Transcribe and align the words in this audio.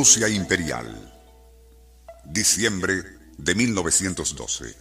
Rusia 0.00 0.30
Imperial. 0.30 0.88
Diciembre 2.24 3.04
de 3.36 3.54
1912. 3.54 4.74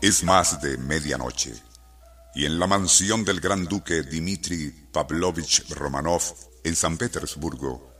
Es 0.00 0.24
más 0.24 0.62
de 0.62 0.78
medianoche 0.78 1.52
y 2.34 2.46
en 2.46 2.58
la 2.58 2.66
mansión 2.66 3.22
del 3.22 3.38
gran 3.38 3.66
duque 3.66 4.02
Dmitri 4.02 4.88
Pavlovich 4.90 5.68
Romanov 5.74 6.22
en 6.64 6.74
San 6.74 6.96
Petersburgo, 6.96 7.92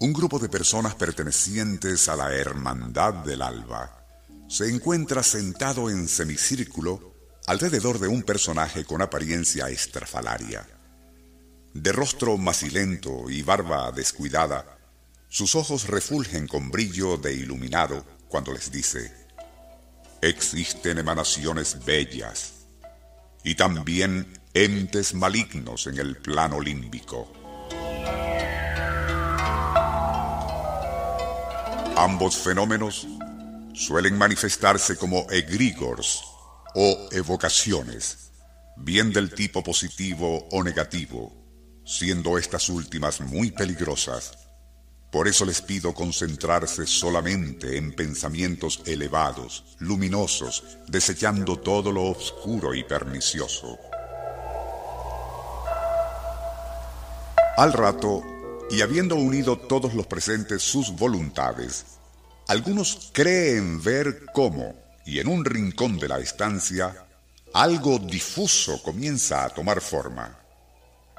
un 0.00 0.14
grupo 0.14 0.38
de 0.38 0.48
personas 0.48 0.94
pertenecientes 0.94 2.08
a 2.08 2.16
la 2.16 2.32
Hermandad 2.32 3.12
del 3.26 3.42
Alba 3.42 4.06
se 4.48 4.70
encuentra 4.70 5.22
sentado 5.22 5.90
en 5.90 6.08
semicírculo 6.08 7.12
alrededor 7.46 7.98
de 7.98 8.08
un 8.08 8.22
personaje 8.22 8.86
con 8.86 9.02
apariencia 9.02 9.68
estrafalaria. 9.68 10.66
De 11.84 11.92
rostro 11.92 12.38
macilento 12.38 13.28
y 13.28 13.42
barba 13.42 13.92
descuidada, 13.92 14.78
sus 15.28 15.54
ojos 15.54 15.86
refulgen 15.86 16.48
con 16.48 16.70
brillo 16.70 17.18
de 17.18 17.34
iluminado 17.34 18.06
cuando 18.26 18.54
les 18.54 18.72
dice, 18.72 19.12
existen 20.22 20.96
emanaciones 20.96 21.84
bellas 21.84 22.54
y 23.42 23.54
también 23.54 24.32
entes 24.54 25.12
malignos 25.12 25.86
en 25.86 25.98
el 25.98 26.16
plano 26.16 26.58
límbico. 26.58 27.30
Ambos 31.98 32.38
fenómenos 32.38 33.06
suelen 33.74 34.16
manifestarse 34.16 34.96
como 34.96 35.26
egregores 35.30 36.22
o 36.74 37.08
evocaciones, 37.12 38.30
bien 38.74 39.12
del 39.12 39.34
tipo 39.34 39.62
positivo 39.62 40.48
o 40.50 40.64
negativo, 40.64 41.43
siendo 41.84 42.38
estas 42.38 42.68
últimas 42.68 43.20
muy 43.20 43.50
peligrosas. 43.50 44.38
Por 45.10 45.28
eso 45.28 45.44
les 45.44 45.62
pido 45.62 45.94
concentrarse 45.94 46.86
solamente 46.86 47.76
en 47.76 47.92
pensamientos 47.92 48.82
elevados, 48.84 49.76
luminosos, 49.78 50.64
desechando 50.88 51.56
todo 51.60 51.92
lo 51.92 52.04
oscuro 52.04 52.74
y 52.74 52.82
pernicioso. 52.82 53.78
Al 57.56 57.72
rato, 57.72 58.24
y 58.70 58.80
habiendo 58.80 59.14
unido 59.14 59.56
todos 59.56 59.94
los 59.94 60.08
presentes 60.08 60.62
sus 60.62 60.90
voluntades, 60.90 61.84
algunos 62.48 63.10
creen 63.12 63.80
ver 63.80 64.26
cómo, 64.32 64.74
y 65.06 65.20
en 65.20 65.28
un 65.28 65.44
rincón 65.44 65.98
de 65.98 66.08
la 66.08 66.18
estancia, 66.18 67.06
algo 67.52 68.00
difuso 68.00 68.82
comienza 68.82 69.44
a 69.44 69.50
tomar 69.50 69.80
forma. 69.80 70.43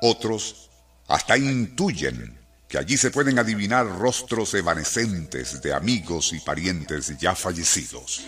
Otros 0.02 0.70
hasta 1.08 1.38
intuyen 1.38 2.38
que 2.68 2.78
allí 2.78 2.98
se 2.98 3.12
pueden 3.12 3.40
adivinar 3.40 3.86
rostros 3.86 4.54
evanescentes 4.54 5.62
de 5.62 5.74
amigos 5.74 6.34
y 6.34 6.40
parientes 6.40 7.18
ya 7.18 7.36
fallecidos. 7.36 8.26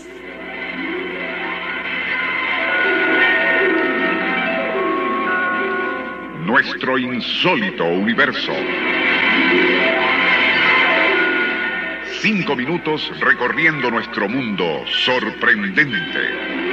Nuestro 6.45 6.98
insólito 6.98 7.84
universo. 7.84 8.54
Cinco 12.22 12.56
minutos 12.56 13.12
recorriendo 13.20 13.92
nuestro 13.92 14.30
mundo 14.30 14.84
sorprendente. 15.06 16.67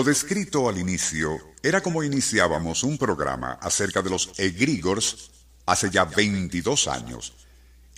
Lo 0.00 0.04
descrito 0.04 0.66
al 0.66 0.78
inicio 0.78 1.38
era 1.62 1.82
como 1.82 2.02
iniciábamos 2.02 2.84
un 2.84 2.96
programa 2.96 3.58
acerca 3.60 4.00
de 4.00 4.08
los 4.08 4.30
egregores 4.38 5.30
hace 5.66 5.90
ya 5.90 6.06
22 6.06 6.88
años. 6.88 7.34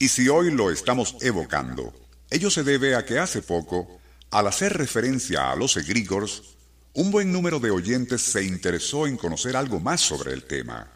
Y 0.01 0.09
si 0.09 0.29
hoy 0.29 0.51
lo 0.51 0.73
estamos 0.73 1.15
evocando, 1.21 1.95
ello 2.29 2.51
se 2.51 2.65
debe 2.65 2.97
a 2.97 3.05
que 3.05 3.21
hace 3.21 3.41
poco, 3.41 4.01
al 4.33 4.49
hacer 4.49 4.77
referencia 4.77 5.53
a 5.53 5.55
los 5.55 5.77
egregores, 5.77 6.43
un 6.95 7.13
buen 7.13 7.31
número 7.31 7.61
de 7.61 7.71
oyentes 7.71 8.21
se 8.21 8.43
interesó 8.43 9.07
en 9.07 9.17
conocer 9.17 9.57
algo 9.57 9.79
más 9.79 10.01
sobre 10.01 10.33
el 10.33 10.43
tema. 10.43 10.91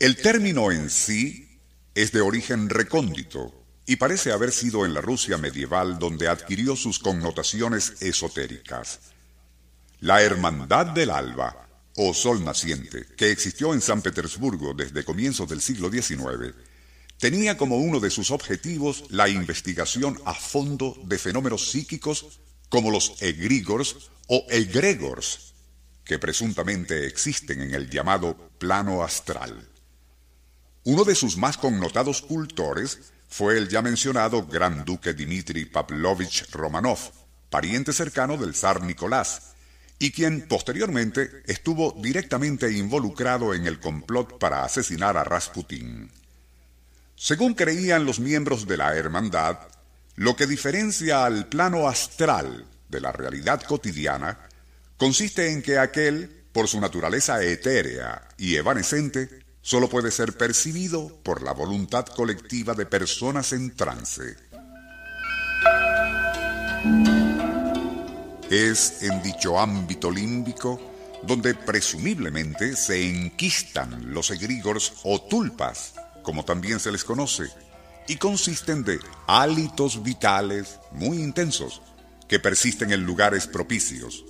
El 0.00 0.16
término 0.16 0.72
en 0.72 0.90
sí 0.90 1.60
es 1.94 2.10
de 2.10 2.20
origen 2.20 2.68
recóndito 2.68 3.54
y 3.86 3.94
parece 3.94 4.32
haber 4.32 4.50
sido 4.50 4.84
en 4.84 4.92
la 4.92 5.02
Rusia 5.02 5.38
medieval 5.38 6.00
donde 6.00 6.26
adquirió 6.26 6.74
sus 6.74 6.98
connotaciones 6.98 8.02
esotéricas. 8.02 8.98
La 10.00 10.22
Hermandad 10.22 10.86
del 10.86 11.10
Alba, 11.10 11.68
o 11.96 12.14
Sol 12.14 12.44
Naciente, 12.44 13.04
que 13.16 13.32
existió 13.32 13.74
en 13.74 13.80
San 13.80 14.00
Petersburgo 14.00 14.72
desde 14.72 15.04
comienzos 15.04 15.48
del 15.48 15.60
siglo 15.60 15.90
XIX, 15.90 16.54
tenía 17.18 17.58
como 17.58 17.78
uno 17.78 17.98
de 17.98 18.10
sus 18.10 18.30
objetivos 18.30 19.06
la 19.10 19.28
investigación 19.28 20.20
a 20.24 20.34
fondo 20.34 20.96
de 21.02 21.18
fenómenos 21.18 21.72
psíquicos 21.72 22.38
como 22.68 22.92
los 22.92 23.20
egregores 23.20 23.96
o 24.28 24.46
egregores, 24.50 25.54
que 26.04 26.20
presuntamente 26.20 27.06
existen 27.08 27.60
en 27.60 27.74
el 27.74 27.90
llamado 27.90 28.36
plano 28.58 29.02
astral. 29.02 29.68
Uno 30.84 31.02
de 31.02 31.16
sus 31.16 31.36
más 31.36 31.58
connotados 31.58 32.22
cultores 32.22 33.00
fue 33.28 33.58
el 33.58 33.68
ya 33.68 33.82
mencionado 33.82 34.46
Gran 34.46 34.84
Duque 34.84 35.12
Dmitri 35.12 35.64
Pavlovich 35.64 36.48
Romanov, 36.52 37.00
pariente 37.50 37.92
cercano 37.92 38.36
del 38.36 38.54
zar 38.54 38.80
Nicolás, 38.84 39.56
y 39.98 40.12
quien 40.12 40.46
posteriormente 40.46 41.42
estuvo 41.46 41.92
directamente 42.00 42.70
involucrado 42.72 43.54
en 43.54 43.66
el 43.66 43.80
complot 43.80 44.38
para 44.38 44.64
asesinar 44.64 45.16
a 45.16 45.24
Rasputin. 45.24 46.10
Según 47.16 47.54
creían 47.54 48.06
los 48.06 48.20
miembros 48.20 48.66
de 48.66 48.76
la 48.76 48.96
hermandad, 48.96 49.58
lo 50.14 50.36
que 50.36 50.46
diferencia 50.46 51.24
al 51.24 51.48
plano 51.48 51.88
astral 51.88 52.64
de 52.88 53.00
la 53.00 53.12
realidad 53.12 53.62
cotidiana 53.62 54.38
consiste 54.96 55.50
en 55.50 55.62
que 55.62 55.78
aquel, 55.78 56.44
por 56.52 56.68
su 56.68 56.80
naturaleza 56.80 57.42
etérea 57.42 58.28
y 58.36 58.56
evanescente, 58.56 59.44
solo 59.62 59.88
puede 59.88 60.10
ser 60.10 60.36
percibido 60.36 61.08
por 61.22 61.42
la 61.42 61.52
voluntad 61.52 62.06
colectiva 62.06 62.74
de 62.74 62.86
personas 62.86 63.52
en 63.52 63.74
trance. 63.74 64.36
Es 68.50 69.02
en 69.02 69.22
dicho 69.22 69.58
ámbito 69.58 70.10
límbico 70.10 70.80
donde 71.22 71.54
presumiblemente 71.54 72.76
se 72.76 73.06
enquistan 73.08 74.14
los 74.14 74.30
egregores 74.30 74.92
o 75.02 75.20
tulpas, 75.20 75.94
como 76.22 76.44
también 76.44 76.80
se 76.80 76.90
les 76.90 77.04
conoce, 77.04 77.44
y 78.06 78.16
consisten 78.16 78.84
de 78.84 78.98
hálitos 79.26 80.02
vitales 80.02 80.78
muy 80.92 81.18
intensos 81.18 81.82
que 82.26 82.38
persisten 82.38 82.92
en 82.92 83.02
lugares 83.04 83.46
propicios, 83.46 84.24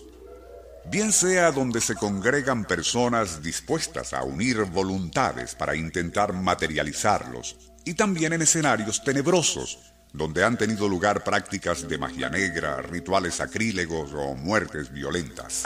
bien 0.90 1.12
sea 1.12 1.52
donde 1.52 1.80
se 1.80 1.94
congregan 1.94 2.64
personas 2.64 3.42
dispuestas 3.42 4.12
a 4.14 4.24
unir 4.24 4.64
voluntades 4.64 5.54
para 5.54 5.76
intentar 5.76 6.32
materializarlos, 6.32 7.56
y 7.84 7.94
también 7.94 8.32
en 8.32 8.42
escenarios 8.42 9.04
tenebrosos, 9.04 9.78
donde 10.12 10.44
han 10.44 10.56
tenido 10.56 10.88
lugar 10.88 11.22
prácticas 11.24 11.88
de 11.88 11.98
magia 11.98 12.28
negra, 12.28 12.82
rituales 12.82 13.34
sacrílegos 13.34 14.12
o 14.14 14.34
muertes 14.34 14.92
violentas. 14.92 15.64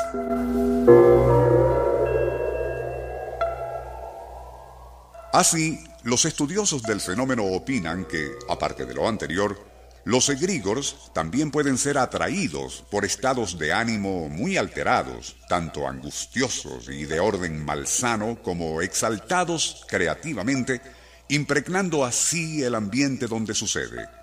Así, 5.33 5.83
los 6.03 6.25
estudiosos 6.25 6.83
del 6.83 7.01
fenómeno 7.01 7.45
opinan 7.45 8.05
que, 8.05 8.33
aparte 8.49 8.85
de 8.85 8.95
lo 8.95 9.09
anterior, 9.09 9.73
los 10.05 10.29
egregores 10.29 10.97
también 11.15 11.51
pueden 11.51 11.79
ser 11.79 11.97
atraídos 11.97 12.85
por 12.91 13.05
estados 13.05 13.57
de 13.57 13.73
ánimo 13.73 14.29
muy 14.29 14.57
alterados, 14.57 15.37
tanto 15.49 15.87
angustiosos 15.87 16.89
y 16.89 17.05
de 17.05 17.21
orden 17.21 17.65
malsano 17.65 18.43
como 18.43 18.83
exaltados 18.83 19.87
creativamente, 19.89 20.83
impregnando 21.29 22.05
así 22.05 22.63
el 22.65 22.75
ambiente 22.75 23.29
donde 23.29 23.55
sucede. 23.55 24.22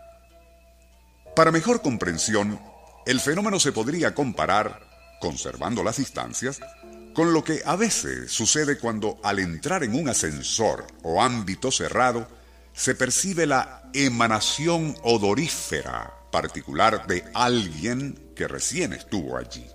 Para 1.36 1.52
mejor 1.52 1.82
comprensión, 1.82 2.60
el 3.06 3.20
fenómeno 3.20 3.60
se 3.60 3.72
podría 3.72 4.14
comparar, 4.14 4.82
conservando 5.22 5.84
las 5.84 5.98
distancias, 5.98 6.60
con 7.14 7.34
lo 7.34 7.44
que 7.44 7.62
a 7.66 7.76
veces 7.76 8.32
sucede 8.32 8.78
cuando 8.78 9.20
al 9.24 9.40
entrar 9.40 9.84
en 9.84 9.96
un 9.96 10.10
ascensor 10.10 10.86
o 11.04 11.22
ámbito 11.22 11.72
cerrado, 11.72 12.28
se 12.74 12.96
percibe 12.96 13.46
la 13.46 13.90
emanación 13.94 14.96
odorífera 15.04 16.14
particular 16.32 17.08
de 17.08 17.24
alguien 17.34 18.32
que 18.36 18.48
recién 18.48 18.94
estuvo 18.94 19.38
allí. 19.38 19.66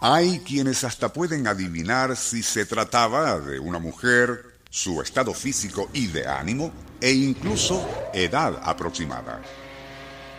Hay 0.00 0.40
quienes 0.40 0.84
hasta 0.84 1.12
pueden 1.12 1.48
adivinar 1.48 2.16
si 2.16 2.42
se 2.42 2.66
trataba 2.66 3.40
de 3.40 3.58
una 3.58 3.80
mujer, 3.80 4.57
su 4.70 5.00
estado 5.00 5.32
físico 5.34 5.88
y 5.92 6.08
de 6.08 6.26
ánimo, 6.26 6.72
e 7.00 7.12
incluso 7.12 7.88
edad 8.12 8.60
aproximada. 8.62 9.40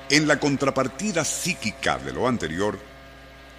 En 0.10 0.28
la 0.28 0.40
contrapartida 0.40 1.24
psíquica 1.24 1.98
de 1.98 2.12
lo 2.12 2.28
anterior, 2.28 2.78